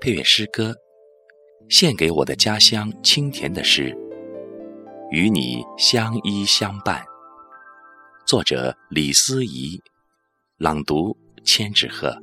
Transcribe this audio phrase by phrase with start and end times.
[0.00, 0.74] 配乐诗歌，
[1.68, 3.94] 献给我的家乡清甜的诗，
[5.10, 7.04] 与你相依相伴。
[8.26, 9.78] 作者李思怡，
[10.56, 12.16] 朗读千纸鹤。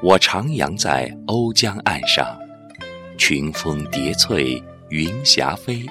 [0.00, 2.24] 我徜徉在瓯江岸上，
[3.16, 5.84] 群峰叠翠，云霞飞，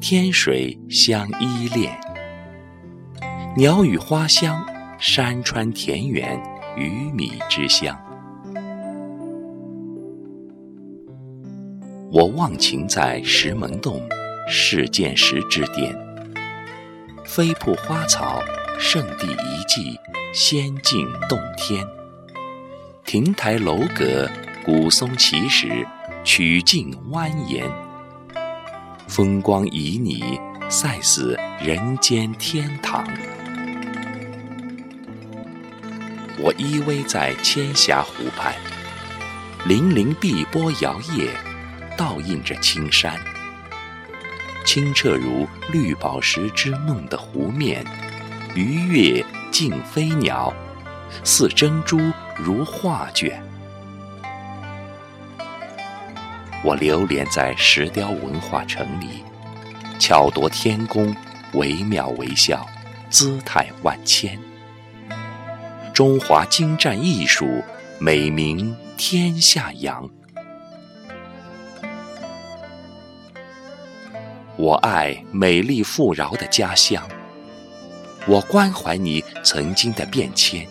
[0.00, 1.94] 天水相依恋。
[3.54, 4.64] 鸟语花香，
[4.98, 6.42] 山川田园，
[6.74, 7.94] 鱼米之乡。
[12.10, 14.00] 我忘情在石门洞，
[14.48, 15.94] 试剑石之巅，
[17.26, 18.42] 飞瀑花草，
[18.78, 20.00] 圣地遗迹，
[20.32, 21.86] 仙境洞天。
[23.10, 24.30] 亭台楼阁，
[24.62, 25.86] 古松奇石，
[26.24, 27.64] 曲径蜿蜒，
[29.06, 33.02] 风光旖旎，赛似人间天堂。
[36.38, 38.54] 我依偎在千峡湖畔，
[39.66, 41.30] 粼粼碧波摇曳，
[41.96, 43.18] 倒映着青山，
[44.66, 47.82] 清澈如绿宝石之梦的湖面，
[48.54, 50.52] 鱼跃竞飞鸟。
[51.24, 51.98] 似珍珠，
[52.38, 53.42] 如画卷。
[56.64, 59.24] 我流连在石雕文化城里，
[59.98, 61.14] 巧夺天工，
[61.54, 62.66] 惟妙惟肖，
[63.10, 64.38] 姿态万千。
[65.92, 67.62] 中华精湛艺术，
[67.98, 70.08] 美名天下扬。
[74.56, 77.08] 我爱美丽富饶的家乡，
[78.26, 80.66] 我关怀你曾经的变迁。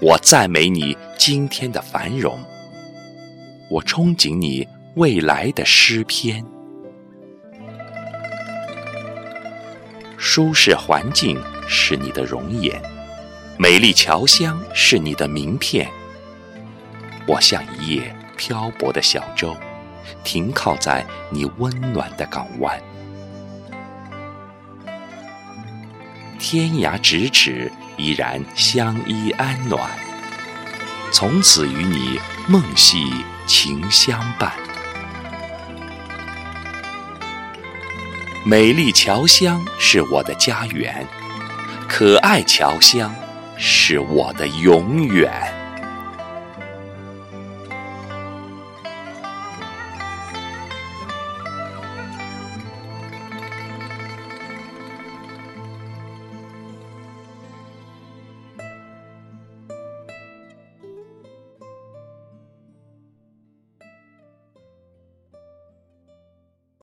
[0.00, 2.38] 我赞美你今天的繁荣，
[3.68, 6.44] 我憧憬你未来的诗篇。
[10.16, 12.80] 舒适环境是你的容颜，
[13.58, 15.90] 美丽侨乡是你的名片。
[17.26, 19.56] 我像一叶漂泊的小舟，
[20.22, 22.80] 停靠在你温暖的港湾。
[26.50, 29.90] 天涯咫尺，依然相依安暖。
[31.12, 34.50] 从此与你梦系情相伴。
[38.46, 41.06] 美丽侨乡是我的家园，
[41.86, 43.14] 可爱侨乡
[43.58, 45.30] 是我的永远。